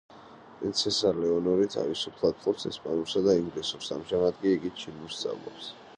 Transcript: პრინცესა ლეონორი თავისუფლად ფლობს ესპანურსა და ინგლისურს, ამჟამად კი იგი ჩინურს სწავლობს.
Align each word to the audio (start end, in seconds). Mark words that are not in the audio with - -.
პრინცესა 0.61 1.11
ლეონორი 1.17 1.67
თავისუფლად 1.75 2.39
ფლობს 2.45 2.67
ესპანურსა 2.71 3.23
და 3.29 3.37
ინგლისურს, 3.43 3.93
ამჟამად 3.99 4.41
კი 4.43 4.55
იგი 4.57 4.77
ჩინურს 4.83 5.21
სწავლობს. 5.21 5.71